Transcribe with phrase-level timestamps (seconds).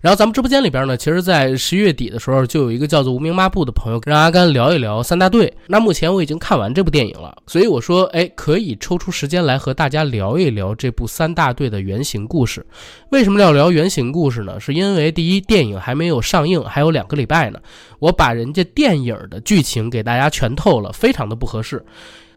[0.00, 5.52] 然后咱们直播间里边呢，其实，在十一月底的时候，就有一个叫做无名抹布的朋友，让阿甘聊一聊三大队。
[5.66, 12.64] 那目前我已经看完这部电影了，所以我说，哎，可以抽出时间来和大家聊一聊这部三大队的原型故事。
[13.10, 14.58] 为什么要聊原型故事呢？
[14.58, 17.60] 是因为第一，电影还没有上映，还有两个礼拜呢，
[17.98, 21.84] 我把人家电影的剧情给大家全透了，非常的不合适。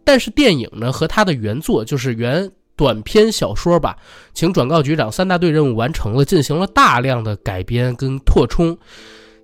[0.03, 2.51] 但是电影呢，和它的原作就是原。
[2.75, 3.95] 短篇小说吧，
[4.33, 8.77] 请转告局长，三大队任务完成了，进行了大量的改编跟扩充，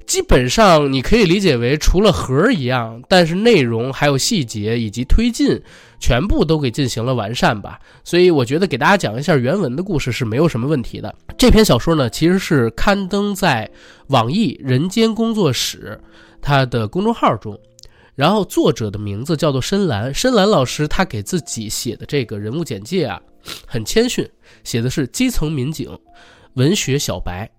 [0.07, 5.62] 基本上你可以理解为除了盒一样，但是内容还有细节以及推进，
[5.99, 7.80] 全部都给进行了完善吧。
[8.04, 11.13] 所以我觉得给大家讲一下原文的故事是没有什么问题的。
[11.38, 13.70] 这篇小说呢，其实是刊登在
[14.07, 16.02] 网易人间工作室
[16.41, 17.59] 它的公众号中。
[18.20, 23.18] 然后作者的名字叫做深蓝，深蓝老师他给自己写的这个人物简介啊，
[23.66, 24.30] 很谦逊，
[24.66, 25.98] 写的是基层民警，
[26.55, 27.50] 文学小白。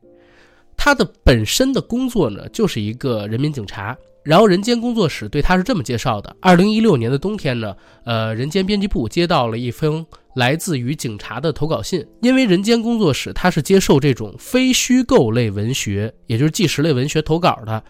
[0.77, 3.97] 他的本身的工作呢，就是一个人民警察。
[4.23, 17.83] 然后人间工作室对他是这么介绍的：二零一六年的冬天呢，呃，人间编辑部接到了一封来自于警察的投稿信，因为人间工作室他是接受这种非虚构类文学，也就是纪实类文学投稿的。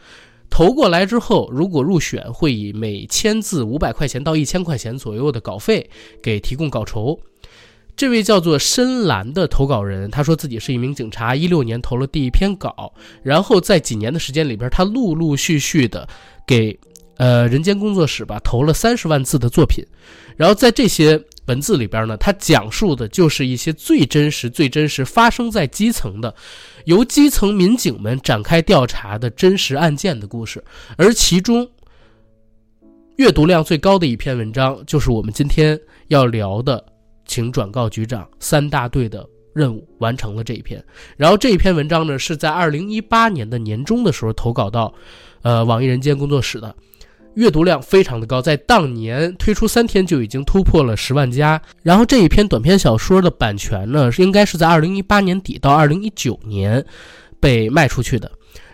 [0.51, 5.89] 投过来之后，如果入选，会以每千字五百块钱到一千块钱左右的稿费
[6.21, 7.21] 给提供稿酬。
[7.97, 16.09] 这位叫做深蓝的投稿人，他说自己是一名警察，一六年投了第一篇稿，然后在几年的时间里边，他陆陆续续的
[16.47, 16.79] 给
[17.21, 19.85] 呃人间工作室吧投了三十万字的作品，
[20.37, 21.23] 然后在这些。
[21.47, 26.33] 文字里边呢，它讲述的就是一些最真实、最真实发生在基层的，
[26.85, 30.63] 由基层民警们展开调查的真实案件的故事。
[30.97, 31.69] 而其中
[33.17, 35.77] 阅读量最高的一篇文章，就是我们今天
[36.07, 36.85] 要聊的，
[37.27, 40.81] 请转告局长，三大队的任务完成了这一篇。
[41.17, 44.95] 然后这一篇文章呢，是在二零一八年的年中的时候投稿到，
[45.43, 46.73] 呃，网易人间工作室的。
[47.35, 51.61] 阅读量非常的高，在当年推出三天就已经突破了十万加。
[51.83, 56.85] 然后这一篇短篇小说的版权呢，应该是在二零一八年底到二零一九年
[57.39, 58.31] 被卖出去的。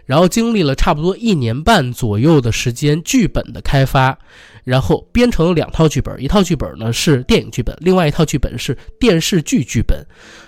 [0.07, 4.17] 然后经历了差不多一年半左右的时间，剧本的开发，
[4.63, 9.99] 然后编成了两套剧本，一套剧本呢是电影剧本，另外一套剧本是电视剧剧本。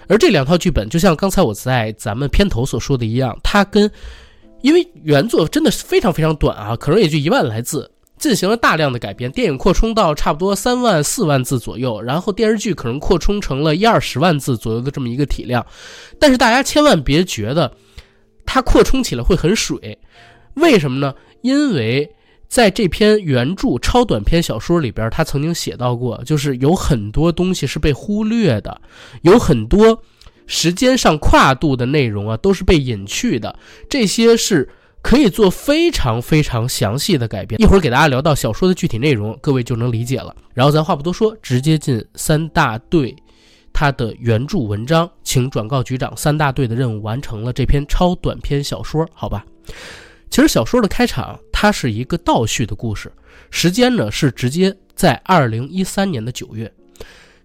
[0.08, 3.90] 而这两套剧本，就像刚才我在咱们片头所说的一样，它跟
[4.62, 7.90] 因为原作真的是非常非常短啊，可能也就一万来字。
[8.18, 15.64] 进行了大量的改编，电影扩充到差不多三万四万字左右，然后电视剧可能扩充成了一二十万字左右的这么一个体量。
[16.18, 17.72] 但是大家千万别觉得
[18.44, 19.98] 它扩充起来会很水，
[20.54, 21.14] 为什么呢？
[21.42, 22.10] 因为
[22.48, 28.80] 在这篇原著超短篇小说里边，他曾经写到过，就是有很多东西是被忽略的，
[29.22, 30.02] 有很多
[30.46, 33.58] 时间上跨度的内容啊都是被隐去的，
[33.88, 34.68] 这些是。
[35.02, 40.34] 可以做非常非常详细的改变，一会儿给大家聊到小说的具体内容，各位就能理解了。
[40.52, 43.14] 然后咱话不多说，直接进三大队
[43.72, 49.46] 他的原著文章，请转告局长，三大队的任务完成了这篇超短篇小说，好吧？
[50.30, 53.10] 其实小说的开场它是一个倒叙的故事，
[53.50, 56.70] 时间呢是直接在二零一三年的九月。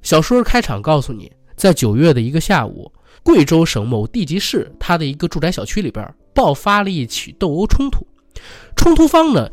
[0.01, 2.91] 小说开场告诉你，在九月的一个下午，
[3.23, 6.05] 贵州省某地级市它的一个住宅小区里边。
[6.35, 8.03] 爆发了一起斗殴冲突，
[8.75, 9.47] 冲突方呢，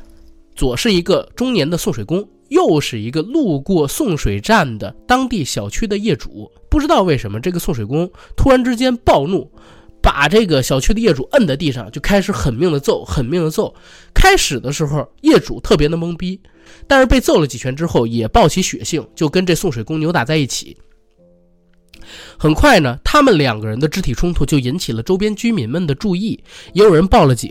[0.57, 6.51] 左是一个中年的送水工，右是一个路过送水站的当地小区的业主。
[6.71, 9.53] 不知道为什么，这个送水工突然之间暴怒，
[10.01, 13.75] 把这个小区的业主摁在地上，就开始狠命的揍，狠命的揍。
[14.15, 16.41] 开始的时候，业主特别的懵逼，
[16.87, 20.79] 但是被揍了几拳之后，也暴起血性，就跟这送水工扭打在一起。
[22.39, 27.51] 很快呢，他们两个人的肢体冲突就引起了周边居民们的注意，也有人报了警。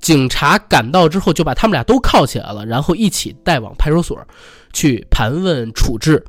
[0.00, 4.18] 警察赶到之后，就把他们俩都铐起来了，然后一起带往派出所
[4.72, 6.24] 去盘问处置。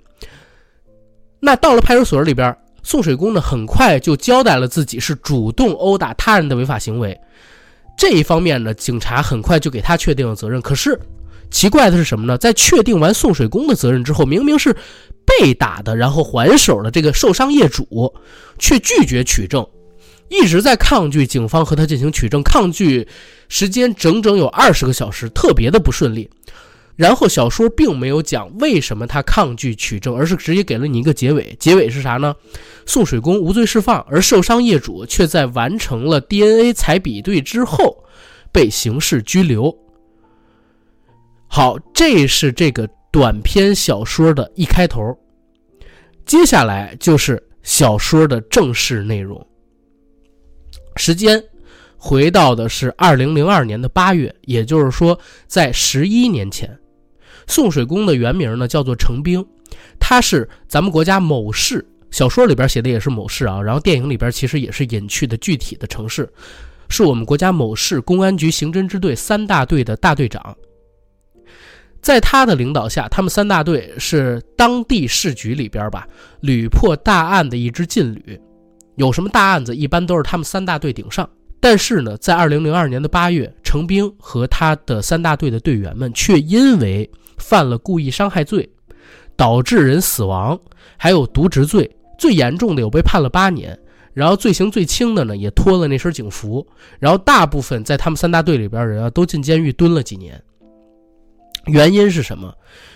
[1.40, 7.20] 那到了派出所里边，送水工呢，很快就交代了自己是主动殴打他人的违法行为。
[7.98, 10.62] 这一方面呢，警察很快就给他确定了责任。
[10.62, 11.00] 可是
[11.54, 12.38] 奇怪的是什么呢？
[12.38, 14.76] 在确定完送水工的责任之后，明明是。
[15.26, 18.14] 被打的，然后还手的这个受伤业主，
[18.60, 19.66] 却拒绝取证，
[20.28, 23.08] 一直在抗拒警方和他进行取证，抗拒
[23.48, 26.30] 时间整整有二十个小时，特别的不顺利。
[26.98, 31.56] 然后小说并没有讲为什么他抗拒取证，而是直接给了你一个结尾。
[31.58, 32.36] 结尾是啥呢？
[32.86, 38.04] 送水工无罪释放，而受伤业主却在完成了 DNA 采比对之后
[38.52, 39.74] 被刑事拘留。
[41.56, 42.90] 好，这是这个。
[43.12, 45.16] 短篇小说的一开头，
[46.26, 49.40] 接下来就是小说的正式内容。
[50.96, 51.40] 时间
[51.96, 55.16] 回到的是二零零二年的八月，也就是说，
[55.46, 56.76] 在十一年前，
[57.46, 59.46] 宋水公的原名呢叫做程兵，
[60.00, 66.28] 他是咱们国家某市小说里边写的也是某市啊，然后电影里边其实也是隐去的具体的城市，
[66.90, 70.58] 是我们国家某市公安局刑侦支队三大队的大队长。
[72.04, 76.06] 在他的领导下，他们三大队是当地市局里边吧
[76.42, 78.38] 屡破大案的一支劲旅，
[78.98, 81.28] 有什么大案子，一般都是他们三大队顶上。
[81.62, 88.70] 但是呢，在二零零二年的八月，程兵和他的三大队的队员们却因为犯了故意伤害罪，
[89.38, 90.60] 导致人死亡，
[90.98, 91.90] 还有渎职罪，
[92.20, 93.80] 最严重的有被判了八年，
[94.14, 96.68] 然后罪行最轻的呢也脱了那身警服，
[97.00, 100.44] 然后大部分在他们三大队里边人啊都进监狱蹲了几年。
[101.66, 102.54] 原因是什么？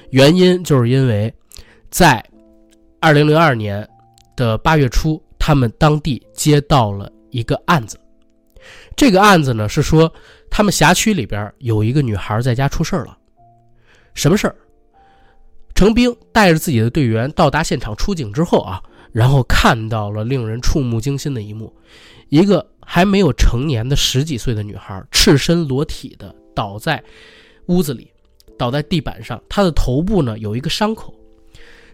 [0.09, 1.33] 原因就是因为，
[1.89, 2.23] 在
[2.99, 3.87] 二零零二年
[4.35, 7.99] 的八月初，他们当地接到了一个案子。
[8.95, 10.11] 这个案子呢是说，
[10.49, 13.17] 他们辖区里边有一个女孩在家出事了。
[14.13, 14.55] 什么事儿？
[15.75, 18.81] 程兵带着自己的队员到达现场出警之后啊，
[19.11, 21.71] 然后看到了令人触目惊心的一幕：
[22.29, 27.03] 一个还没有成年的十几岁的女孩，赤身裸体的倒在
[27.67, 28.11] 屋子里。
[28.57, 31.13] 倒在地板上，他的头部呢有一个伤口，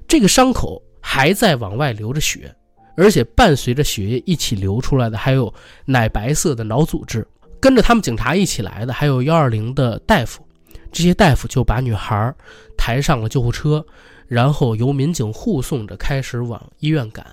[0.08, 2.56] 这个伤口还在往外流着血，
[2.96, 5.54] 而且伴随着血液一起流出来的还有
[5.86, 7.28] 奶白色的脑组织。
[7.60, 10.46] 跟着他们警察一起来的还有幺二零的大夫，
[10.92, 12.34] 这些大夫就把女孩
[12.78, 13.86] 抬上了救护车，
[14.28, 17.26] 然后由民警护送着开始往医院赶，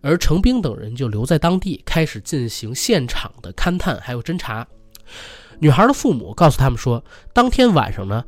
[0.00, 4.64] 而程兵等人就留在当地开始进行现场的勘探还有侦查。
[5.58, 8.24] 女孩的父母告诉他们说，当天晚上呢。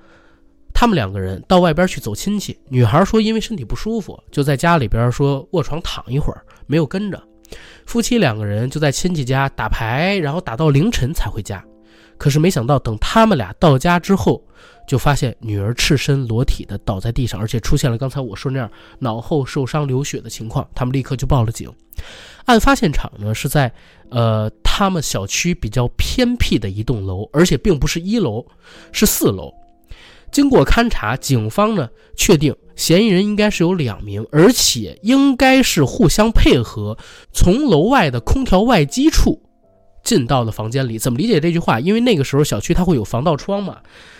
[0.78, 7.18] 他们两个人到外边去走亲戚，女孩说因为身体不舒服，就在家里边说卧床躺一会儿，没有跟着。
[7.86, 11.64] 夫妻两个人就在亲戚家打牌，然后打到凌晨才回家。
[12.18, 14.46] 可是没想到，等他们俩到家之后，
[14.86, 20.68] 就发现女儿赤身裸体的倒在地上，而且出现了刚才我说那样脑后受伤流血的情况。
[20.74, 21.72] 他们立刻就报了警。
[22.44, 23.72] 案发现场呢是在
[24.10, 28.44] 呃他们小区比较偏僻的一栋楼，而且并不是一楼，
[28.92, 29.50] 是四楼。
[30.36, 36.98] 经过勘查，警方呢确定嫌疑人应该是有两名，而且应该是互相配合，
[37.32, 39.40] 从楼外的空调外机处
[40.04, 40.98] 进到了房间里。
[40.98, 41.80] 怎么理解这句话？
[41.80, 43.78] 因为那个时候小区它会有防盗窗嘛，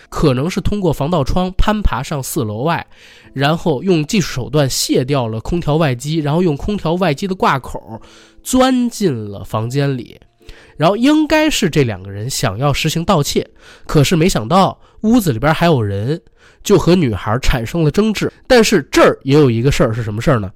[0.09, 2.87] 可能是通过防盗窗攀爬上四楼外，
[3.33, 8.01] 然后用技术手段卸掉了空调外机，然后用空调外机的挂口
[8.41, 10.19] 钻进了房间里。
[10.77, 13.47] 然后应该是这两个人想要实行盗窃，
[13.85, 16.21] 可是没想到屋子里边还有人，
[16.63, 18.31] 就和女孩产生了争执。
[18.47, 20.51] 但是这儿也有一个事儿，是什么事儿呢？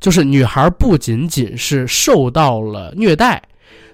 [0.00, 3.42] 就是女孩不仅仅是受到了虐待，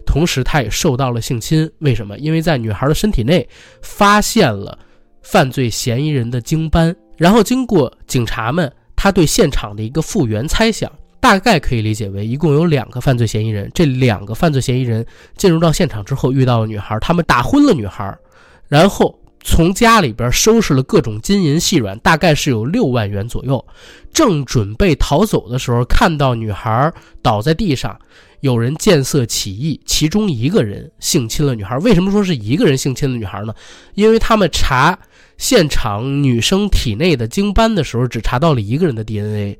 [0.04, 1.70] 同时她也受到了性侵。
[1.78, 2.18] 为什么？
[2.18, 3.48] 因为在女孩的身体内
[3.82, 4.78] 发现了
[5.22, 6.94] 犯罪嫌疑人的精斑。
[7.16, 10.90] 然后经过警察们他对现场的一个复原猜想。
[11.22, 13.70] 大概可以理解为，一共有两个犯罪嫌疑人。
[13.72, 18.18] 这两个犯罪嫌疑人进入到现场之后，遇到了女孩，他们打昏了女孩，
[18.66, 23.64] 然后从家里边收拾了各种金银细软，大概是有六万元左右。
[24.12, 26.92] 正准备逃走的时候，看到女孩
[27.22, 27.96] 倒在地上，
[28.40, 31.78] 有人见色起意，其中一个人性侵了女孩。
[31.78, 33.54] 为什么说是一个人性侵了女孩呢？
[33.94, 34.98] 因为他们查
[35.38, 39.56] 现场女生体内的精斑的时候，只查到了一个人的 DNA，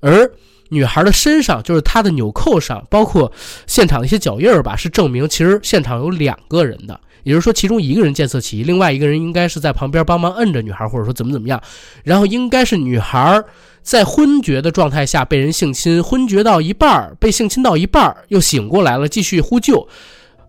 [0.00, 0.32] 而。
[0.72, 3.30] 女孩的身上，就是她的纽扣上，包括
[3.66, 6.98] 现场的一些脚印儿吧，是证明其实现场有两个人的。
[7.24, 11.62] 也就是说，其中一个人见色起意，另外一个人应该是在旁边帮忙摁着女孩，或者说怎么怎么样。
[12.02, 13.40] 然后应该是女孩
[13.82, 19.86] 在昏厥的状态下被人性侵，昏厥到一半儿被性侵到一半儿又醒过来了，继续呼救。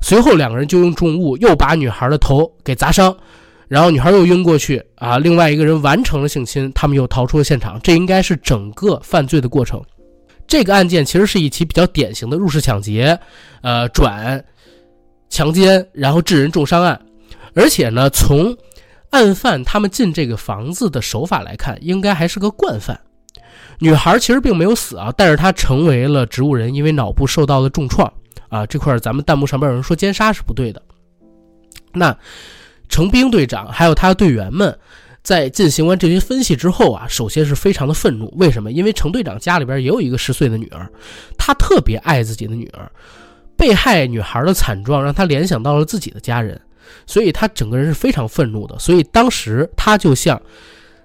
[0.01, 3.15] 随后两个人就用重物又把女孩的头给砸伤，
[3.67, 5.19] 然后女孩又晕过去啊。
[5.19, 7.79] 另外一个人完成了性侵，他们又逃出了现场。
[7.83, 9.79] 这应该是整个犯罪的过程。
[10.47, 13.19] 这个案件其实是一起比较典型的入室抢劫，
[13.61, 14.43] 呃，转
[15.29, 16.99] 强奸，然后致人重伤案。
[17.55, 18.55] 而且呢，从
[19.09, 22.99] 案犯他们进这个房子的手法来看，应该还是个惯犯。
[23.79, 28.11] 女孩其实并没有死啊，但是她成为了植物人，因为脑部受到了重创
[28.49, 28.65] 啊。
[28.65, 30.81] 这块咱们弹幕上边有人说奸杀是不对的。
[31.93, 32.15] 那
[32.89, 34.77] 程兵队长还有他的队员们。
[35.23, 38.31] 在进行完这些分析之后啊，首先是非常的愤怒。
[38.37, 38.71] 为什么？
[38.71, 40.91] 因为程队长家里边也有一个十岁的女儿，
[41.37, 42.91] 他特别爱自己的女儿。
[43.55, 46.59] 被害女孩的惨状让他联想到了自己的家人，
[47.05, 48.77] 所以他整个人是非常愤怒的。
[48.79, 50.41] 所以当时他就向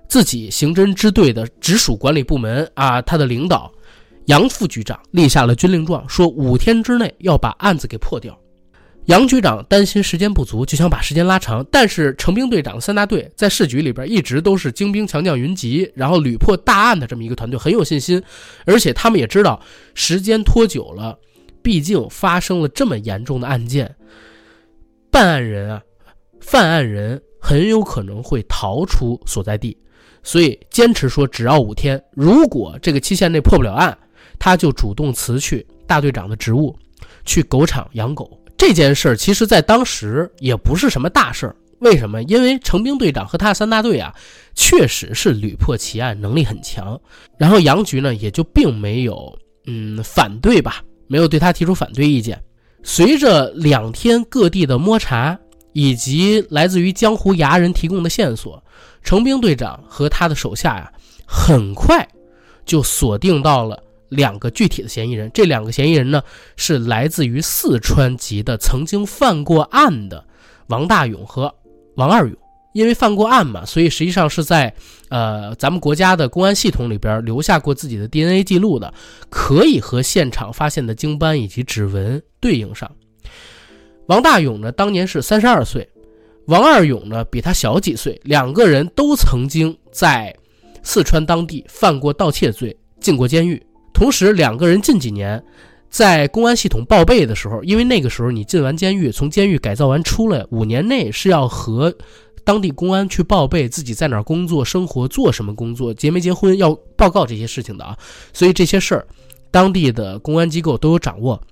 [0.08, 3.70] 自己刑侦支队的直属管理部门啊，他的领导
[4.24, 8.36] 杨副局长立下了军令状，说五天之内要把案子给破掉。
[9.08, 11.64] 杨局长担心时间不足，就想把时间拉长。
[11.70, 18.22] 但是程兵队长三大队在市局里边一直都是精兵强将云集，然后屡破大案的这么一个团队，很有信心。
[18.66, 19.58] 而且他们也知道
[19.94, 21.18] 时间拖久了，
[21.62, 23.96] 毕竟发生了这么严重的案件，
[25.10, 25.82] 办案人啊，
[26.42, 29.74] 犯案人很有可能会逃出所在地，
[30.22, 31.98] 所以坚持说只要五天。
[32.12, 33.96] 如果这个期限内破不了案，
[34.38, 36.78] 他就主动辞去大队长的职务，
[37.24, 38.38] 去狗场养狗。
[38.58, 41.56] 这件事儿其实，在当时也不是什么大事儿。
[41.78, 42.20] 为什么？
[42.24, 44.12] 因为程兵队长和他的三大队啊，
[44.52, 47.00] 确实是屡破奇案，能力很强。
[47.38, 52.42] 然后杨局呢，也就并没有嗯反对吧，没有对他提出反对意见。
[52.82, 55.38] 随着两天各地的摸查，
[55.72, 58.60] 以及来自于江湖牙人提供的线索，
[59.04, 60.92] 程兵队长和他的手下呀，
[61.24, 62.04] 很快
[62.64, 63.80] 就锁定到了。
[64.08, 66.22] 两个具体的嫌疑人，这两个嫌疑人呢
[66.56, 70.24] 是来自于四川籍的曾经犯过案的
[70.68, 71.54] 王大勇和
[71.96, 72.36] 王二勇。
[72.74, 74.72] 因为犯过案嘛，所以实际上是在
[75.08, 78.92] 呃咱们国家的公安系统里边留下过自己的 DNA 记录的，
[79.30, 82.88] 可以和现场发现的经斑以及指纹对应上。
[84.06, 85.88] 王大勇呢当年是三十二岁，
[86.46, 90.32] 王二勇呢比他小几岁，两个人都曾经在
[90.82, 93.60] 四川当地犯过盗窃罪，进过监狱。
[93.92, 95.42] 同时，两个人近几年
[95.90, 101.94] 在公安系统报备的时候，因为那个时候你进完监狱，从监狱改造完出来，五年内是要和
[102.44, 107.96] 当地公安去报备自己在哪儿工作、生活、做什么工作、结没结婚，要报告这些事情的啊。
[108.32, 109.06] 所以这些事儿，
[109.50, 111.42] 当地的公安机构都有掌握。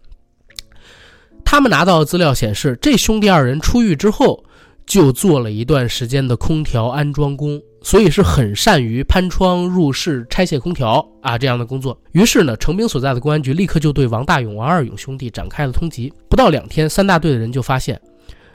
[1.45, 4.45] 他们拿到的资料显示，这兄弟二人出狱之后，
[4.87, 7.61] 就做了一段时间的空调安装工。
[7.83, 11.97] 所以是很善于攀窗入室、拆卸空调啊这样的工作。
[12.11, 16.13] 于是呢，程兵所在的公安局立刻就对王大勇、王二勇兄弟展开了通缉。
[16.29, 18.01] 不到两天，三大队的人就发现，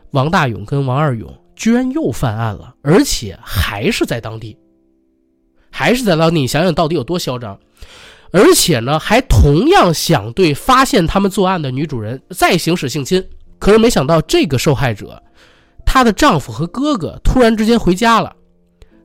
[0.09, 4.57] 王大勇跟王二勇居然又犯案了，而且还是在当地，
[5.69, 6.41] 还是在当地。
[6.41, 7.57] 你想想到底有多嚣张？
[8.33, 13.25] 而且呢，还同样想对发现他们作案的女主人再行使性侵。
[13.59, 15.23] 可是没想到，这个受害者，
[15.85, 18.35] 她的丈夫和哥哥突然之间回家了。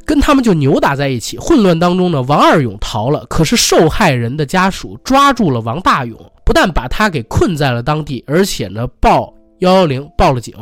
[0.05, 3.27] 跟他们就扭打在一起，混乱当中呢，王二勇逃了。
[3.27, 10.55] 可是受害人的家属抓住了王大勇，不但把他给困在了当地，而且呢报幺幺零报了警，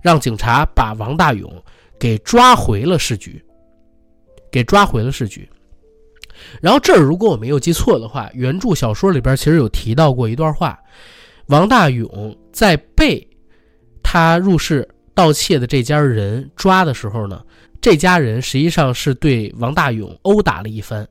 [0.00, 1.52] 让警察把王大勇
[2.00, 3.44] 给抓回了市局，
[4.50, 5.46] 给抓回了市局。
[6.62, 10.78] 然后这儿如果我没有记错的话，原著小说里边其实有提到过一段话：
[11.48, 13.28] 王大勇在被
[14.02, 17.42] 他入室盗窃的这家人抓的时候呢。
[17.80, 21.04] 这家人实际上是对王大勇殴打了一番，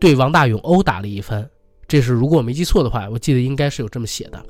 [0.00, 1.46] 对王大勇殴打了一番。
[1.86, 4.42] 这是如果我没记错的话，我记得应该是有这么写的。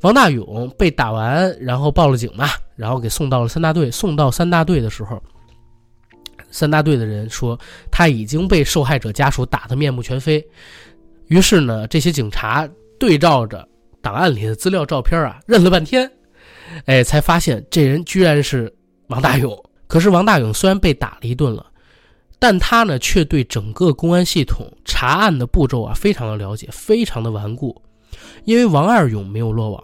[0.00, 3.88] 王大勇被打完，然后报了警嘛，然后给送到了三大队。
[3.88, 5.22] 送到三大队的时候，
[6.50, 7.56] 三大队的人说
[7.88, 10.44] 他已经被受害者家属打得面目全非。
[11.28, 13.68] 于是呢，这些警察对照着
[14.02, 16.10] 档案里的资料照片啊，认了半天，
[16.86, 18.72] 哎，才发现这人居然是
[19.08, 19.56] 王大勇。
[19.86, 21.66] 可是王大勇虽然被打了一顿了，
[22.38, 27.80] 但他呢却对整个公安系统查案的步骤啊非常的了解，非常的顽固。
[28.44, 29.82] 因为王二勇没有落网，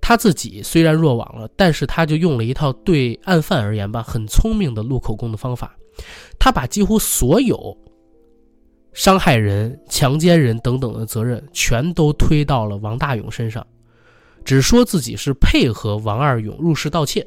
[0.00, 5.76] 他自己虽然落网了，但是他就用了一套对案犯而言吧很聪明的录口供的方法，
[6.38, 7.76] 他把几乎所有
[8.92, 13.64] 伤害人、强奸人等等的责任全都推到了王大勇身上，
[14.44, 17.26] 只说自己是配合王二勇入室盗窃。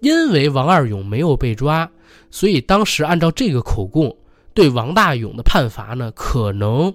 [0.00, 1.90] 因为王二勇没有被抓，
[2.30, 4.16] 所以当时按照这个口供，
[4.54, 6.94] 对王大勇的判罚呢，可能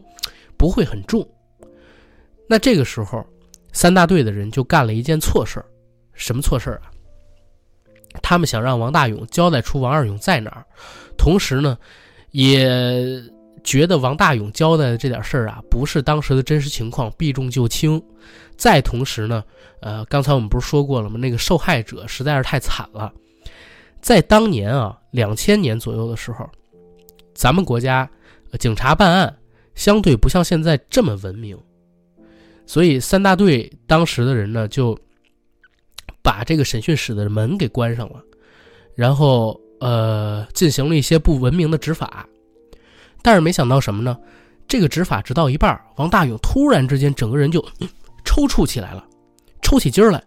[0.55, 1.27] 不会很重。
[2.47, 3.25] 那这个时候，
[3.73, 5.65] 三大队的人就干了一件错事儿，
[6.13, 6.91] 什么错事儿啊？
[8.21, 10.65] 他们想让王大勇交代出王二勇在哪儿，
[11.17, 11.77] 同时呢，
[12.31, 13.21] 也
[13.63, 18.01] 觉得王大勇交代的这点事儿啊，不是当时的真实情况，避重就轻。
[18.55, 19.43] 再同时呢，
[19.81, 21.17] 呃，刚才我们不是说过了吗？
[21.17, 23.11] 那个受害者实在是太惨了，
[24.01, 26.49] 在当年啊，两千年左右的时候，
[27.33, 28.09] 咱们国家
[28.59, 29.35] 警察办案
[29.75, 31.57] 相对不像现在这么文明，
[32.65, 34.97] 所以三大队当时的人呢，就
[36.21, 38.21] 把这个审讯室的门给关上了，
[38.93, 42.25] 然后呃，进行了一些不文明的执法，
[43.23, 44.15] 但是没想到什么呢？
[44.67, 47.65] 这个执法直到一半，王大勇突然之间整个人就。
[48.25, 49.05] 抽搐起来了，
[49.61, 50.23] 抽起筋儿来，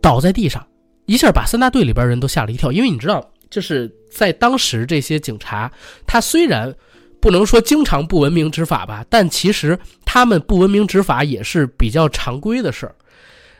[0.00, 0.66] 倒在地上，
[1.04, 2.72] 一下把三大队里边人都吓了一跳。
[2.72, 5.70] 因为你知道，就是在当时这些警察，
[6.06, 6.74] 他虽然
[7.20, 12.94] 不能说经常不文明执法吧，但其实他们不文明执法也是比较常规的事儿。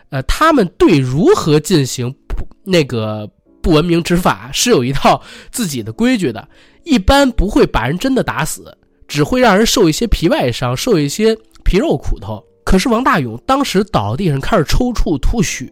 [0.09, 3.31] 呃，他们对如何进行不那个
[3.63, 6.49] 不文明执法是有一套自己的规矩的，
[6.85, 8.77] 一般不会把人真的打死，
[9.09, 12.45] 只会让人受一些皮外伤，受一些皮肉苦头。
[12.65, 15.71] 可是王大勇当时倒地上开始抽搐吐血，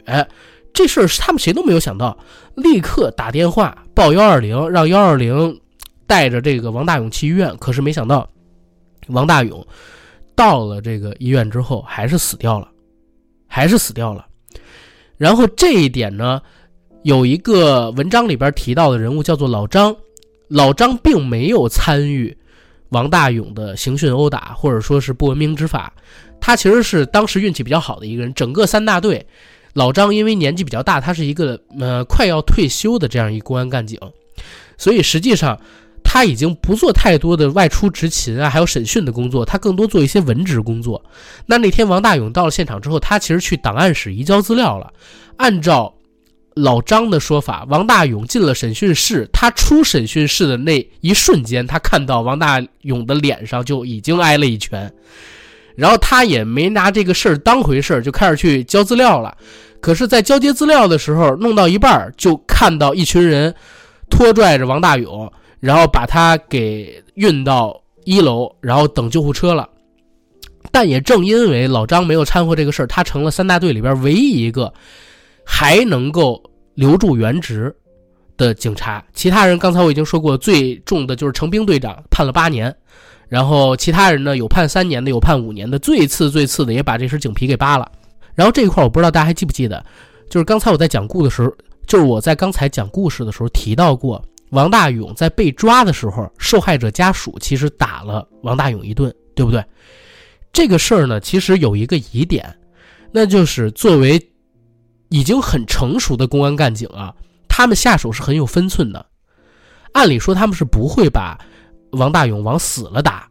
[0.72, 2.18] 这事儿他们谁都没有想到，
[2.56, 5.60] 立刻打电话报幺二零，让幺二零
[6.06, 7.56] 带着这个王大勇去医院。
[7.58, 8.28] 可是没想到，
[9.08, 9.66] 王大勇
[10.34, 12.68] 到了这个医院之后还是死掉了。
[13.54, 14.24] 还是死掉了，
[15.18, 16.40] 然后这一点呢，
[17.02, 19.94] 有一个文章里边提到的人物叫做老张，
[20.52, 22.36] 老张并没有参与
[22.90, 25.92] 王大勇的刑讯殴打或者说是不文明执法，
[26.40, 28.32] 他其实是当时运气比较好的一个人。
[28.34, 29.26] 整个三大队，
[29.72, 33.98] 老张因为年纪比较大，他是一个呃快要退休的这样一公安干警，
[34.76, 35.58] 所以实际上。
[36.04, 41.02] 他已经不做太多的外出执勤啊，还有审讯的工作，他更多做一些文职工作。
[41.46, 44.92] 那那天王大勇到了现场之后，他其实去档案室移交资料了。
[45.38, 45.94] 按照
[46.54, 54.92] 老张的说法，王大勇进了审讯室，他出审讯室的那一瞬间，他看到王大勇的脸上就已经挨了一拳，
[55.74, 59.36] 然后他也没拿这个事儿当回事儿，就开始去交资料了。
[59.80, 63.54] 可是，在交接资料的时候，弄到一半儿，就看到一群人
[64.08, 65.32] 拖拽着王大勇。
[65.62, 69.68] 然后把他给运到一楼，然后等救护车了。
[70.72, 74.74] 但也正因为老张没有掺和这个事儿，他成了三大队里边唯一一个
[75.44, 76.42] 还能够
[76.74, 77.74] 留住原职
[78.36, 79.04] 的警察。
[79.12, 82.74] 其他人刚才我已经说过，最重的就是程兵队长判了八年，
[83.28, 87.90] 然后其他人呢有判三年的，有判五年的，最次最次的也把这身警皮给扒了。
[88.34, 89.84] 然后这一块我不知道大家还记不记得，
[90.30, 91.54] 就是刚才我在讲故事的时候，
[91.86, 94.22] 就是我在刚才讲故事的时候提到过。
[94.50, 99.64] 王大勇在被抓的时候，受害者家属其实打了王大勇一顿，对不对？
[100.52, 102.54] 这个事儿呢，其实有一个疑点，
[103.10, 104.20] 那就是作为
[105.12, 107.14] 已经很成熟的公安干警啊，
[107.48, 109.04] 他们下手是很有分寸的。
[109.92, 111.38] 按理说他们是不会把
[111.92, 113.28] 王大勇往死了打，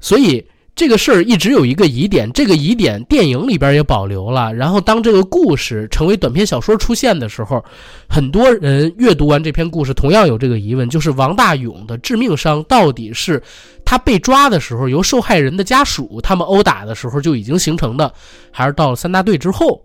[0.00, 0.44] 所以。
[0.78, 4.52] 这个事儿一直有一个疑点，这个疑点电影里边也保留了。
[4.52, 7.64] 然后当这个故事成为短篇小说出现的时候，
[8.06, 13.42] 很多人阅读完这篇故事，同样有这个疑问：就是王大勇的致命伤到底是
[13.86, 18.12] 他被抓的时候由受害人的家属他们殴打的时候就已经形成的，
[18.50, 19.82] 还是到了三大队之后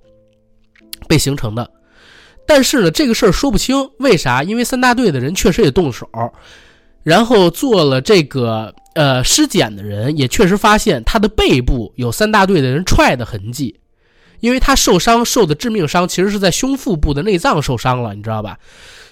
[1.11, 1.69] 被形成的？
[2.47, 4.41] 但是呢，这个事儿说不清，为啥？
[4.43, 6.07] 因为三大队的人确实也动手，
[7.03, 8.73] 然后做了这个。
[8.93, 13.79] 呃，尸检的人也确实发现他的背部有三大队的人踹的痕迹，
[14.41, 18.59] 因为他受伤受的致命伤其实是在胸腹部的内脏受伤了，你知道吧？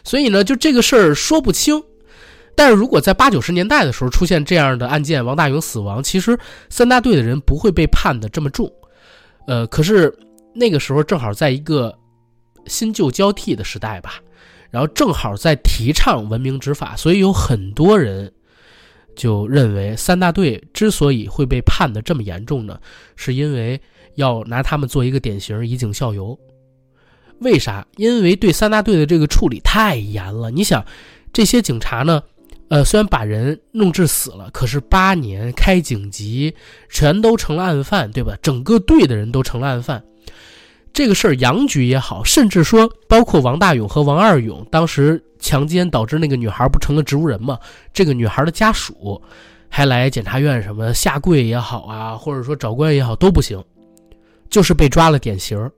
[0.03, 1.81] 所以呢，就这个事儿说不清。
[2.55, 6.37] 但是如果在八九十年代的时候出现这样的案件，王大勇死亡，其实
[6.69, 8.69] 三大队的人不会被判的这么重。
[9.47, 10.13] 呃，可是
[10.53, 11.97] 那个时候正好在一个
[12.67, 14.21] 新旧交替的时代吧，
[14.69, 18.31] 然后正好在提倡文明执法，所以有很多人。
[19.15, 22.79] 就认为三大队之所以会被判的这么严重呢，
[23.17, 23.81] 是因为
[24.15, 26.39] 要拿他们做一个典型，以儆效尤。
[27.41, 27.85] 为啥？
[27.97, 30.49] 因为对三大队的这个处理太严了。
[30.51, 30.85] 你想，
[31.33, 32.23] 这些警察呢，
[32.69, 36.55] 呃，虽然把人弄致死了，可是八年开警局，
[36.89, 38.37] 全都成了案犯，对吧？
[38.41, 40.01] 整个队的人都成了案犯。
[40.99, 47.57] 这个事儿，杨局也好，甚至说包括王大勇和王二勇当时强奸导致那个女孩不成了植物人吗？
[47.93, 49.21] 这个女孩的家属
[49.69, 53.63] 还来检察院什么下跪也好啊，或者说找官也好都不行，
[54.49, 55.71] 就是被抓了典型。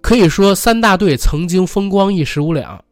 [0.00, 2.84] 可以说三大队曾经风光一时无两，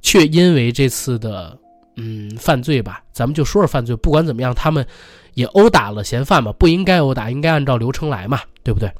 [0.00, 1.58] 却因为这次的
[1.98, 4.86] 嗯犯罪吧，咱们就说说犯罪，不管怎么样，他们
[5.34, 8.90] 也殴打了嫌犯嘛，不应该殴打，应该按照流程来嘛，对不对？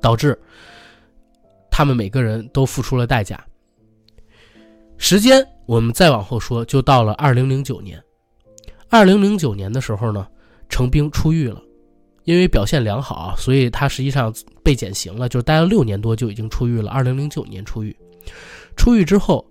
[0.00, 0.38] 导致
[1.70, 3.42] 他们每个人都付出了代价。
[4.96, 8.02] 时间我们再往后说，就到了二零零九年。
[8.88, 10.26] 二零零九年的时候呢，
[10.68, 11.62] 程兵出狱了，
[12.24, 16.90] 因为表现良好，所以他实际上被减刑了，就待了六年多就已经出狱了。
[16.90, 17.96] 二零零九年出狱，
[18.76, 19.48] 出狱之后，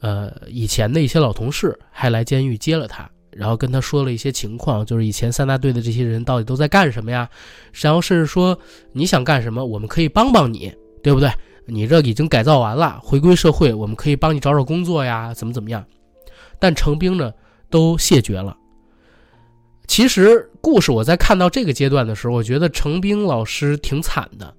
[0.00, 3.08] 呃，以前的一些老同事还来监狱接了他。
[3.30, 7.28] 然后跟他说了一些情况，就是以前三大队的这些人到底都在干什么呀？
[7.72, 8.58] 然后甚至说
[8.92, 11.30] 你想干什么，我们可以帮帮你，对不对？
[11.66, 15.84] 你这已经改造完了，回归社会，我们可以帮你找找工作呀，怎么怎么样？
[16.58, 17.32] 但程兵呢
[17.68, 18.56] 都谢绝了。
[19.86, 24.54] 其实故事我在看到这个阶段的时候，我觉得程兵老师挺惨的。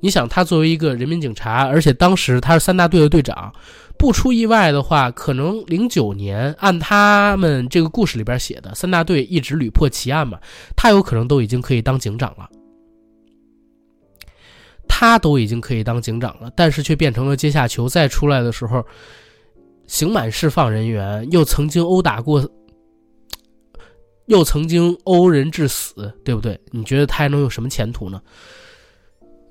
[0.00, 3.52] 你想，他作为一个人民警察，而且当时他是三大队的队长。
[3.98, 10.38] 不出意外的话，可能零九年按他们这个故事里边写的，三大队一直屡破奇案嘛，
[10.76, 12.48] 他有可能都已经可以当警长了。
[14.88, 17.88] 他都已经可以当警长了，但是却变成了阶下囚。
[17.88, 18.84] 再出来的时候，
[19.86, 22.46] 刑满释放人员，又曾经殴打过，
[24.26, 26.60] 又曾经殴人致死，对不对？
[26.70, 28.20] 你觉得他还能有什么前途呢？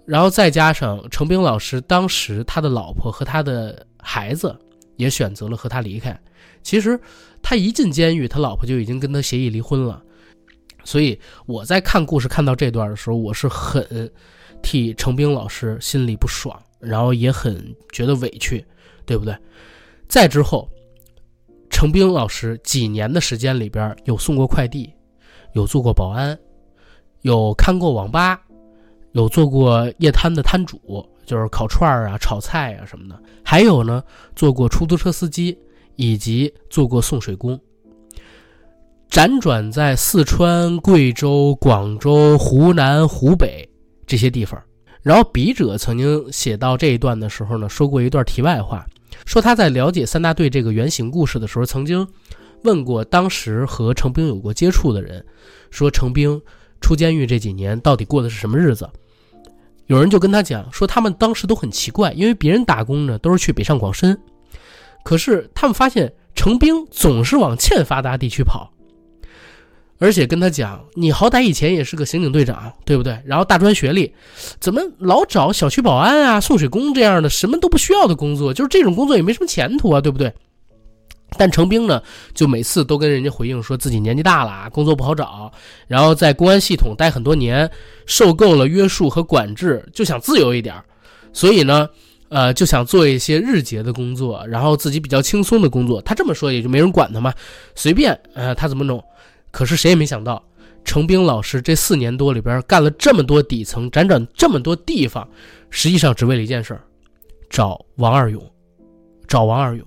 [0.06, 4.58] 然后再加上程兵老师当时他的老婆和他的孩子
[4.98, 6.20] 也选择了和他离开。
[6.64, 7.00] 其实
[7.42, 10.04] 他一进监狱，他老婆就已经跟他协议离婚了。
[10.84, 14.12] 所以我在看故事看到这段的时候，我是很
[14.64, 18.66] 替程兵老师心里不爽，然后也很觉得委屈，
[19.06, 19.36] 对不对？
[20.08, 20.70] 再之后，
[21.70, 24.92] 程兵老师几年的时间里边有送过快递，
[25.54, 26.38] 有做过保安，
[27.22, 28.42] 有看过网吧，
[29.14, 34.04] 有做过夜摊的摊主，就是烤串儿啊、炒菜啊什么的，还有呢，
[34.36, 35.58] 做过出租车司机，
[35.96, 37.60] 以及做过送水工。
[39.10, 43.70] 辗转在四川、贵州、广州、湖南、湖北
[44.08, 44.62] 这些地方，
[45.02, 48.86] 然后笔者曾经写到这一段的时候呢，说过一段题外话，
[49.26, 52.08] 说他在了解三大队这个原型故事的时候，曾经
[52.64, 55.26] 问过当时和程兵有过接触的人，
[55.72, 56.42] 说程兵
[56.80, 58.90] 出监狱这几年到底过的是什么日子？
[59.88, 64.18] 有人就跟他讲说，他们当时都很奇怪，因为别人打工呢都是去北上广深，
[65.04, 68.72] 可是他们发现程兵总是往欠发达地区跑。
[70.00, 73.22] 而且跟他讲，你好歹以前也是个刑警队长，对不对？
[73.24, 74.12] 然后大专学历，
[74.60, 78.52] 怎么老找小区保安啊、送水工这样的什么都不需要的工作？
[78.52, 80.34] 就是这种工作也没什么前途啊，对不对？
[81.38, 82.02] 但程兵呢，
[82.34, 85.52] 就每次都跟人家回应说自己年纪大了，工作不好找，
[85.88, 87.70] 然后在公安系统待很多年，
[88.06, 90.76] 受够了约束和管制，就想自由一点，
[91.32, 91.90] 所以呢，
[92.28, 96.02] 呃，就想做一些日结的工作，然后自己比较轻松的工作。
[96.02, 97.34] 他这么说也就没人管他嘛，
[97.76, 99.02] 随便，呃，他怎么弄？
[99.52, 100.44] 可是谁也没想到，
[100.84, 105.28] 程兵老师这四年多里边干了这么多底层，辗转这么多地方，
[105.70, 106.82] 实际上只为了一件事儿
[107.50, 108.44] 找王二勇，
[109.28, 109.86] 找王二勇。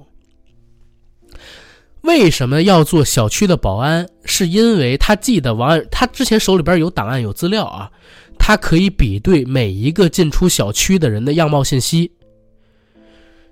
[2.04, 4.08] 为什么要做小区的保安？
[4.24, 7.90] 是因为他记得王，他之前手里边有档案有资料啊，
[8.38, 12.12] 他可以比对每一个进出小区的人的样貌信息。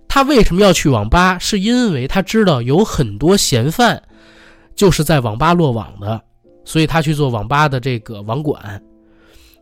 [0.07, 1.39] 他为什么要去网吧？
[1.39, 4.03] 是因为他知道有很多嫌犯。
[4.75, 6.19] 就是在网吧落网的，
[6.65, 8.83] 所以他去做网吧的这个网管。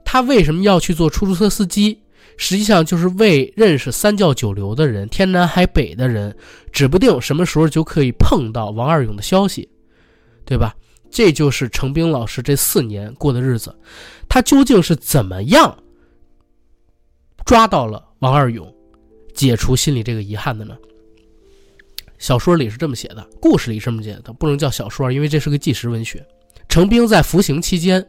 [0.05, 2.01] 他为什么要去做出租车司机？
[2.41, 6.35] 实际上就是为认识三教九流的人、天南海北的人，
[6.73, 9.69] 指不定什么时候就可以碰到王二勇的消息，
[10.47, 10.75] 对吧？
[11.11, 13.79] 这就是程兵老师这四年过的日子。
[14.27, 15.77] 他究竟是怎么样
[17.45, 18.75] 抓到了王二勇，
[19.35, 20.75] 解除心里这个遗憾的呢？
[22.17, 26.27] 小说里是这么写的，故事里这么写的，不能叫小说，因为这是个纪实文学。
[26.71, 28.03] 程兵在服刑期间，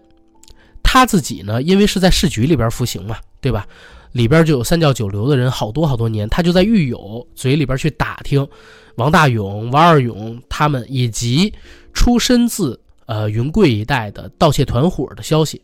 [0.82, 3.68] 他自己呢，因为是在市局里边服刑嘛，对吧？
[4.12, 8.48] 里边就有三教九流的人，好多好多年，他就在狱友嘴里边去打听
[8.96, 11.54] 王大勇、王二勇他们以及
[11.94, 15.62] 出身自呃云贵一带的盗窃团伙的消息。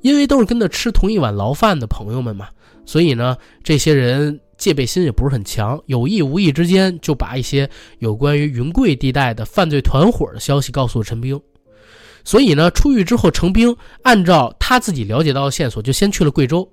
[0.00, 2.48] 因为都是跟着吃同一碗牢饭的朋友们嘛，
[2.84, 4.40] 所以呢，这些人。
[4.58, 11.40] 戒备心也不是很强，有意无意之间就把一些有关于云贵地带的犯罪团伙的消息告诉了陈兵。
[12.22, 16.70] 所以呢，出狱之后，陈兵按照他自己了解到的线索，就先去了贵州，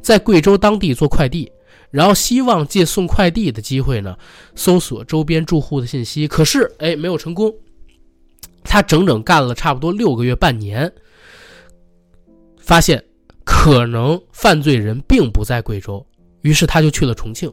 [0.00, 1.50] 在贵州当地做快递，
[1.90, 4.16] 然后希望借送快递的机会呢，
[4.54, 6.26] 搜索周边住户的信息。
[6.26, 7.54] 可是，哎，没有成功。
[8.64, 10.92] 他整整干了差不多六个月、半年，
[12.58, 13.02] 发现
[13.44, 16.04] 可能犯罪人并不在贵州。
[16.42, 17.52] 于是他就去了重庆，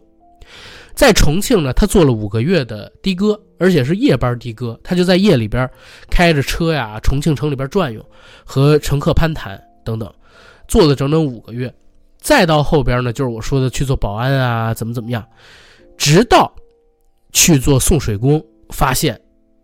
[0.96, 4.80] 在重庆呢，他做了五个月的的哥，而且是夜班的哥。
[4.84, 5.70] 他就在夜里边
[6.10, 8.04] 开着车呀，重庆城里边转悠，
[8.44, 10.12] 和乘客攀谈等等，
[10.68, 11.74] 做了整整五个月。
[12.24, 15.24] 再到后边呢，就是我说的去做保安啊，怎么怎么样，
[15.98, 16.56] 直到
[17.34, 19.20] 去做送水工，发现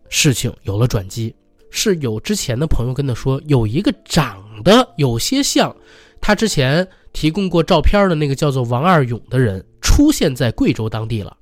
[0.09, 1.33] 事情有了转机。
[1.71, 5.75] 是有之前的朋友跟他说，有一个长得有些像
[6.21, 6.87] 他之前。
[7.11, 11.35] 提供过照片的那个叫做王二勇的人出现在贵州当地了，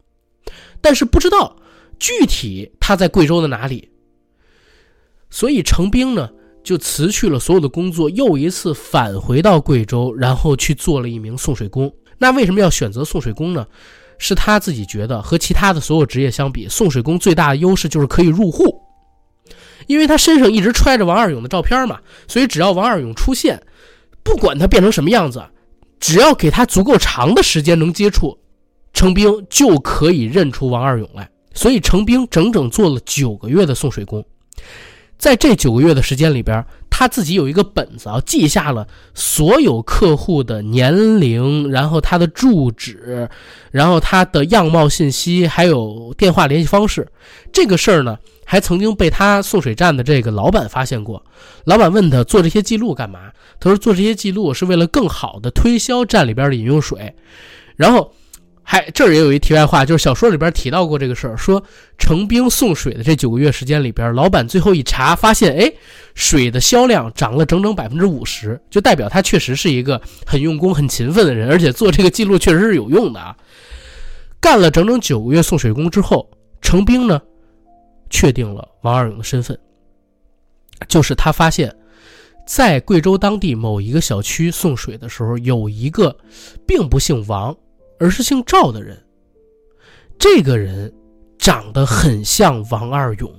[0.80, 1.58] 但是不知道
[2.00, 3.92] 具体他在贵州的哪里。
[5.30, 6.30] 所以程兵呢
[6.68, 11.90] 就辞去了所有的工作，又一次返回到贵州，然后去做了一名送水工。
[12.18, 13.66] 那为什么要选择送水工呢？
[14.18, 18.82] 是他自己觉得和其他的所有职业相比，送水工最大的优势就是可以入户，
[19.86, 23.62] 因为他身上一直揣着王二勇的照片嘛，所以只要王二勇出现，
[24.24, 25.42] 不管他变成什么样子。
[26.02, 28.38] 只要给他足够长的时间能接触，
[28.92, 31.30] 程兵就可以认出王二勇来。
[31.54, 34.24] 所以程兵整整做了九个月的送水工，
[35.18, 37.08] 在这九个月的时间里边，他。
[37.08, 43.28] 自己有一个本子啊，记下了所有客户的年龄，然后他的住址，
[43.72, 47.08] 然后他的样貌信息，还有电话联系方式。
[47.52, 51.24] 这个事儿呢，还曾经被他送水站的这个老板发现过。
[51.64, 53.32] 老板问他做这些记录干嘛？
[53.60, 57.16] 他说做这些记录是为了更好的推销站里边的饮用水。
[57.78, 58.14] 然后。
[58.70, 61.64] 还这儿也有一题外话，就是小说里边提到过这个事儿，说
[61.98, 65.72] 程兵送水的这九个月时间里边，老板最后一查发现，哎，
[66.16, 73.34] 水的销量涨了整整百分之五十，就代表他确实是一个很用功、很勤奋的人，而且做这个记录确实是有用的啊。
[74.42, 76.30] 干了整整九个月送水工之后，
[76.62, 77.22] 程兵呢，
[78.10, 79.58] 确定了王二勇的身份，
[80.90, 81.74] 就是他发现，
[82.46, 86.18] 在贵州当地某一个小区送水的时候，有一个
[86.68, 87.56] 并不姓王。
[88.00, 89.02] 而是姓赵的人，
[90.20, 90.94] 这个人
[91.38, 93.34] 长得很像王二勇，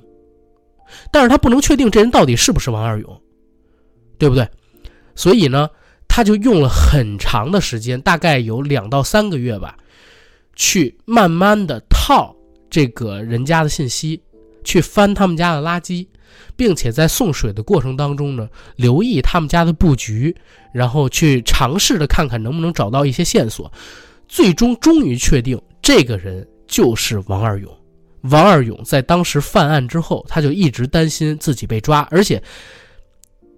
[1.11, 3.21] 但是他不能确定这人到底是不是王二勇，
[4.17, 4.47] 对不对？
[5.15, 5.69] 所以呢，
[6.07, 9.77] 他就用了很长的时间，大概有两到三个月吧，
[10.55, 12.35] 去慢慢的套
[12.69, 14.21] 这个人家的信息，
[14.63, 16.07] 去翻他们家的垃圾，
[16.55, 20.35] 并且在送水的过程当中呢，留意他们家的布局，
[20.73, 23.71] 然后去尝试着看看能不能找到一些线索。
[24.29, 27.69] 最终终于确定，这个人就是王二勇。
[28.23, 32.41] 王二勇在当时犯案之后，他就一直担心自己被抓，而且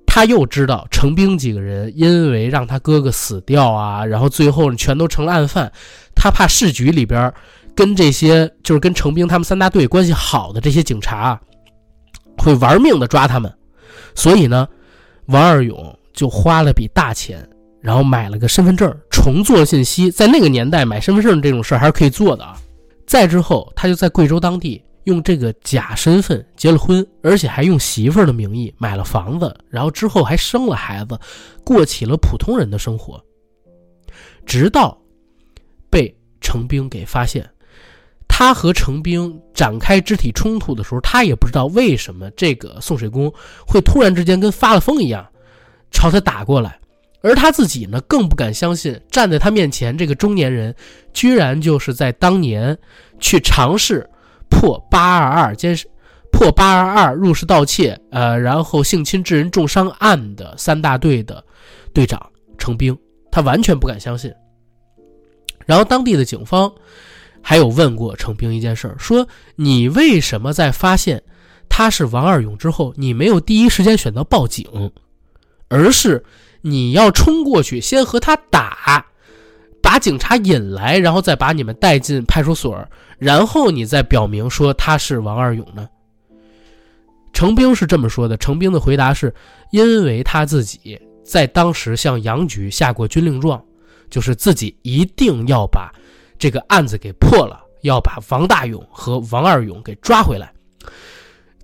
[0.07, 5.71] 他又知道程兵几个人因为让他哥哥死掉啊，然后最后全都成了案犯，
[6.15, 7.33] 他怕市局里边
[7.75, 11.39] 跟这些就是跟程兵他们三大队关系好的这些警察
[12.37, 13.51] 会玩命的抓他们，
[14.15, 14.67] 所以呢，
[15.25, 17.45] 王二勇就花了笔大钱。
[17.81, 20.11] 然后买了个身份证，重做信息。
[20.11, 22.55] 在那个年代，买身份证这种事儿还是可以做的啊。
[23.07, 29.53] 再之后，他就在贵州当地用这个假身份结了婚，而且还用媳妇儿的名义买了房子。
[29.67, 31.19] 然后之后还生了孩子，
[31.65, 33.21] 过起了普通人的生活。
[34.45, 34.97] 直到
[35.89, 37.49] 被程兵给发现，
[38.27, 43.33] 他和程兵展开肢体冲突的时候，他也不知道为什么这个送水工
[43.67, 45.27] 会突然之间跟发了疯一样
[45.91, 46.79] 朝他打过来。
[47.23, 50.75] 而他自己呢，更不敢相信，站在他面前这个中年人，
[51.13, 52.75] 居然就是在当年
[53.19, 54.09] 去尝试
[54.49, 55.87] 破八二二监视
[56.31, 61.43] 破八二二入室盗窃，呃，然后性侵致人重伤案的三大队的
[61.93, 62.19] 队长
[62.57, 62.97] 程兵，
[63.31, 64.33] 他完全不敢相信。
[65.65, 66.73] 然后当地的警方
[67.41, 71.21] 还有问过程兵一件事儿，说你为什么在发现
[71.69, 74.65] 他是王二勇之后，你没有第一时间选择报警，
[75.69, 76.25] 而是？
[76.61, 79.05] 你要冲过去，先和他打，
[79.81, 85.89] 把警察引来，然后再把你们带进派出所，然后你再表明说他是王二勇呢？
[87.33, 88.37] 程兵是这么说的。
[88.37, 89.33] 程兵的回答是：
[89.71, 93.63] 因为他自己在当时向杨局下过军令状，
[94.09, 95.91] 就是自己一定要把
[96.37, 100.51] 这个案子给破了，要把王大勇和王二勇给抓回来。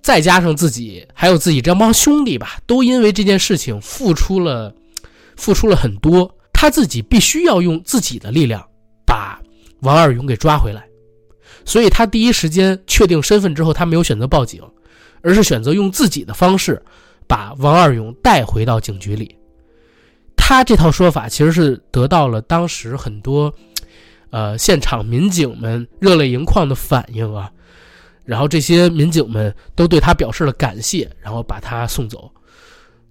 [0.00, 4.74] 再加上自己还有自己这帮兄弟吧，都因为这件事情付出了。
[5.38, 8.60] 付出了很多，他自己必须要用自己的力量
[9.06, 9.40] 把
[9.82, 10.84] 王二勇给抓回来，
[11.64, 14.60] 所以他第一时间确定身份之后，他没有选择报警，
[15.22, 16.82] 而是选择用自己的方式
[17.28, 19.32] 把王二勇带回到警局里。
[20.36, 23.54] 他这套说法其实是得到了当时很多，
[24.30, 27.48] 呃，现场民警们热泪盈眶的反应啊，
[28.24, 32.28] 然后这些民警们都对他表示了感谢，然后把他送走，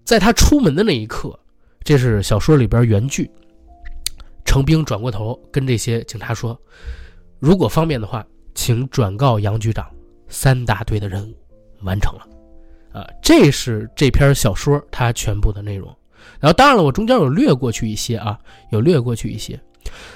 [0.04, 1.40] 在他出门的那一刻。
[1.88, 3.32] 这是小说里边原句。
[4.44, 6.60] 程兵转过头跟这些警察说
[7.40, 9.90] ：“如果方便的话，请转告杨局长，
[10.28, 11.34] 三大队的任务
[11.84, 12.28] 完成了。”
[12.92, 15.88] 啊，这是这篇小说它全部的内容。
[16.42, 18.38] 然后，当然了，我中间有略过去一些啊，
[18.72, 19.58] 有略过去一些。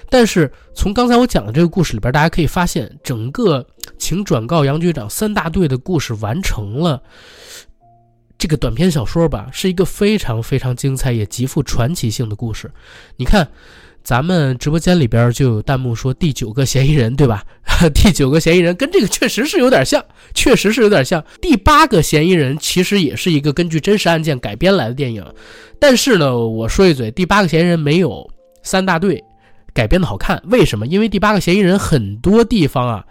[0.10, 3.66] 但是从刚才我讲的这个故事里边，大家可以发现，整个
[3.98, 7.02] 请转告杨局长三大队的故事完成了。
[8.42, 12.72] 这个短篇小说吧，是一个非常非常精彩也极富传奇性的故事。
[13.18, 13.48] 你看，
[14.04, 17.44] 咱们直播间里边就有弹幕说第九个嫌疑人，对吧？
[17.94, 21.24] 第九个嫌疑人跟这个确实是有点像，确实是有点像。
[21.40, 25.24] 第八个嫌疑人其实也是一个根据真实案件改编来的电影，
[25.78, 28.28] 但是呢，我说一嘴，第八个嫌疑人没有
[28.64, 29.24] 三大队
[29.72, 30.42] 改编的好看。
[30.48, 30.88] 为什么？
[30.88, 33.06] 因为第八个嫌疑人很多地方啊，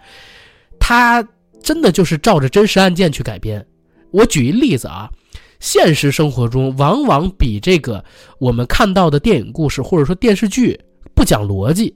[0.77, 1.25] 他
[1.63, 3.65] 真的就是照着真实案件去改编。
[4.11, 5.09] 我举一例子啊。
[5.61, 8.03] 现实生活中，往往比这个
[8.39, 10.77] 我们看到的电影故事或者说电视剧
[11.15, 11.95] 不讲逻辑。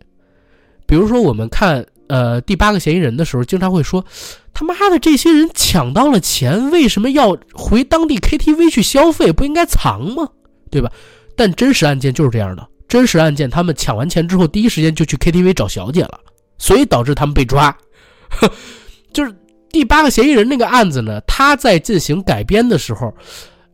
[0.86, 4.06] 比如说，我们看呃第八个嫌疑人的时候，经常会说
[4.54, 9.32] ：“他妈的，这些人抢到了钱，为什么要回当地 KTV 去消费？
[9.32, 10.30] 不应该藏吗？
[10.70, 10.92] 对吧？”
[11.36, 16.20] 但真实案件就是这样的，真实案件他们抢完钱之后，第一时间就去 KTV 找小姐了，
[16.60, 17.76] 所以导致他们被抓。
[19.12, 19.36] 就是
[19.70, 23.12] 第八个嫌疑人那个案子呢，他在进行改编的时候，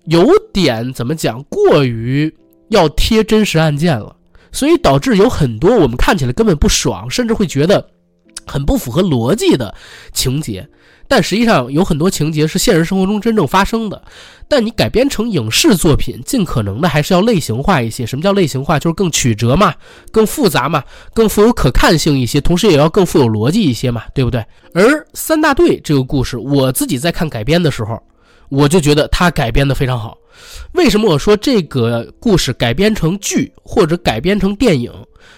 [0.05, 2.33] 有点怎么讲，过于
[2.69, 4.15] 要贴真实案件了。
[4.51, 7.89] 所以导致有很多我们看起来根本不爽，甚至会觉得
[8.45, 9.73] 很不符合逻辑的
[10.11, 10.67] 情节，
[11.07, 14.01] 但实际上有很多情节是现实生活中真正发生的。
[14.49, 18.05] 但你改编成影视作品，尽可能的还是要类型化一些。
[18.05, 18.77] 什么叫类型化？
[18.77, 19.73] 就是更曲折嘛，
[20.11, 20.83] 更复杂嘛，
[21.13, 24.45] 更富有可看性一些，同时也要更富有逻辑一些嘛，对不对？
[24.73, 28.03] 而三大队这个故事，我自己在看改编的时候，
[28.51, 30.17] 我就觉得它改编的非常好。
[30.73, 34.91] 为什么我说这个故事改编成剧或者改编成电影，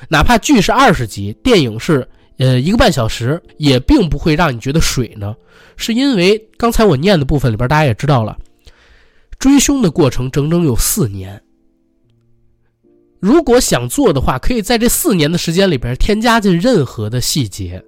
[0.10, 5.36] 哪怕剧是二十集，电影是呃一个半小时，也并不会让你觉得水呢？
[5.78, 8.38] 是因为刚才我念的部分里边，大家也知道了，
[9.38, 11.42] 追凶的过程整整有四年。
[13.20, 17.84] 如果想做的话，可以在这四年的时间里边添加进任何的细节，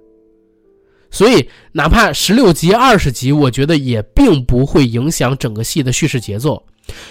[1.10, 6.64] 所以哪怕十六集、二十集，我觉得也并不会影响整个戏的叙事节奏。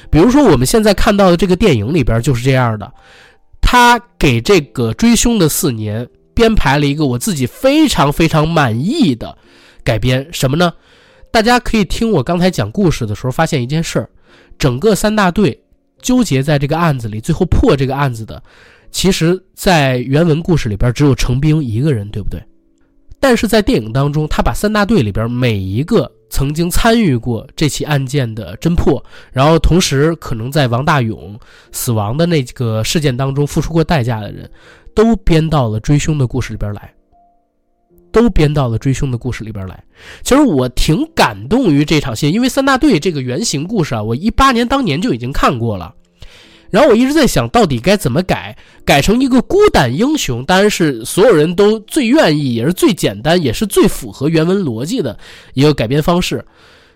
[0.09, 2.91] 比如说，我们现在看到的这个电影里边就是这样的，
[3.61, 9.37] 他给这个追凶的四年编排了一个我自己非常非常满意的
[9.83, 10.27] 改编。
[10.31, 10.73] 什么呢？
[11.31, 14.09] 大家可以听我刚才讲故事的时候发现一件事儿：
[14.57, 15.61] 整个三大队
[16.01, 18.41] 纠结在这个案子里，最后破这个案子的，
[18.91, 22.41] 其实，在原文故事里边只有程兵一个人，对不对？
[23.25, 26.11] 但是在电影当中，他把三大队里边每一个。
[26.29, 31.39] 曾经参与过这起案件的侦破，然后同时可能在王大勇
[31.71, 34.49] 死亡的那个事件当中付出过代价的人，
[34.93, 36.93] 都编到了追凶的故事里边来，
[38.11, 39.81] 都编到了追凶的故事里边来。
[40.23, 45.95] 其实我挺感动于这场戏，因为三大队这个原型故事啊，我一八年当年就已经看过了。
[46.71, 55.17] 然后我一直在想到底该怎么改，改成一个孤胆英雄，当然是所有人都最愿意，也是最简单，也是最符合原文逻辑的
[55.53, 56.43] 一个改编方式。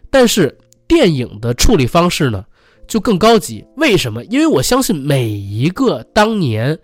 [0.10, 2.44] 但是电影的处理方式呢，
[2.88, 3.64] 就更高级。
[3.78, 4.24] 为什么？
[4.26, 6.78] 因为我相信每一个当年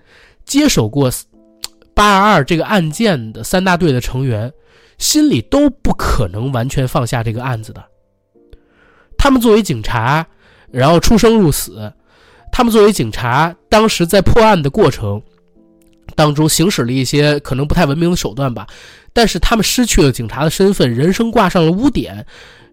[0.46, 1.12] 接手过
[1.94, 4.54] 八二二这个案件的三大队的成员，
[4.98, 7.84] 心里都不可能完全放下这个案子的。
[9.18, 10.28] 他们作为警察，
[10.72, 11.92] 然后出生入死。
[12.56, 15.22] 他们作为警察，当时在破案的过程
[16.16, 18.66] 当中，行使了一些可能不太文明的手段吧。
[19.12, 22.26] 但是他们失去了警察的身份，人生挂上了污点，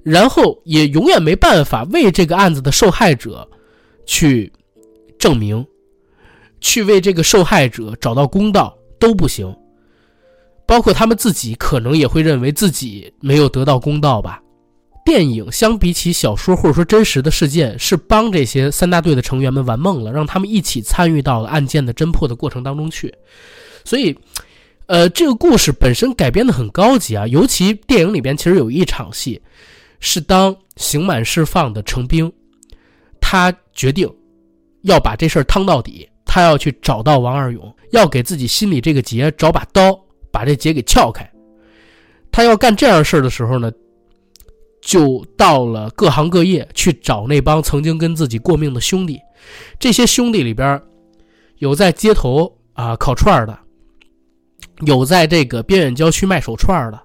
[0.04, 3.48] 然后也永远没办法为这个案子的受害者
[4.06, 4.52] 去
[5.18, 5.66] 证明，
[6.60, 9.52] 去为这个受害者找到公道都不行。
[10.64, 14.40] 包括他们自己，可能也会认为自己没有得到公道吧。
[15.04, 23.12] 电影相比起小说或者说真实的事件，是帮这些三大队的成员们玩梦了，让他们一起参与到了案件的侦破的过程当中去。
[23.84, 24.16] 所以，
[24.86, 27.26] 呃，这个故事本身改编的很高级啊。
[27.26, 29.42] 尤其电影里边其实有一场戏，
[29.98, 32.32] 是当刑满释放的程兵，
[33.20, 34.08] 他决定
[34.82, 39.98] 要把这事儿趟到底，他要去找到王二勇，要给自己心里这个结找把刀，
[40.30, 41.28] 把这结给撬开。
[42.30, 43.70] 他要干这样事儿的时候呢？
[44.82, 49.18] 就到了各行各业去找那帮曾经跟自己过命的兄弟，
[49.78, 50.82] 这些兄弟里边，
[51.58, 53.58] 有在街头啊烤串的，
[54.84, 57.00] 有在这个边远郊区卖手串的，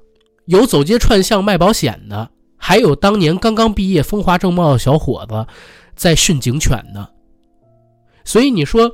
[0.48, 5.46] 有走街串巷卖保险的，还有当年刚刚毕业风华正茂的小伙子
[5.96, 7.10] 在训警犬的，
[8.26, 8.92] 所以你说。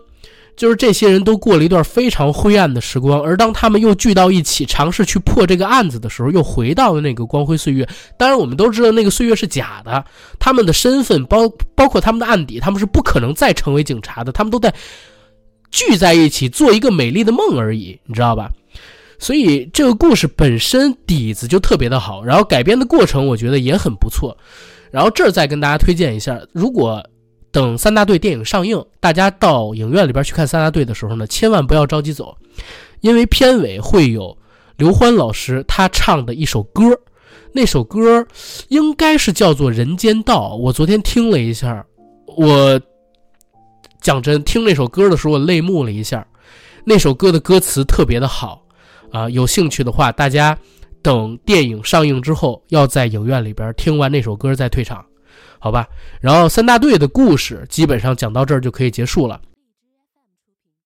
[0.56, 7.88] 就是这些人都过了一段非常灰暗的时光，而当他们又聚到一起，尝试去破这个案子的时候，又回到了那个光辉岁月。
[8.18, 10.06] 当然，我们都知道那个岁月是假的，
[10.40, 14.32] 他们的身份包包括他们的案底，他们是不可能再成为警察的。
[14.32, 14.72] 他们都在
[15.72, 18.50] 聚在一起做一个美丽的梦而已，你知道吧？
[19.18, 24.38] 所以这个故事本身底子就特别的好，然后改编的过程我觉得也很不错。
[24.92, 27.04] 然后这儿再跟大家推荐一下，如果。
[27.54, 32.36] 等三大队电影上映，大家到影院里边去看三大队的时候呢，千万不要着急走，
[33.02, 34.36] 因为片尾会有
[34.76, 37.00] 刘欢老师他唱的一首歌，
[37.54, 38.26] 那首歌
[38.70, 40.54] 应该是叫做《人间道》。
[40.58, 41.86] 我昨天听了一下，
[42.36, 42.82] 我
[44.02, 46.26] 讲真，听那首歌的时候我泪目了一下。
[46.86, 48.66] 那首歌的歌词特别的好
[49.12, 50.58] 啊，有兴趣的话，大家
[51.04, 55.06] 等电影上映之后，要在影院里边听完那首歌再退场。
[55.64, 55.88] 好吧，
[56.20, 59.40] 然后三大队的故事基本上讲到这儿就可以结束了。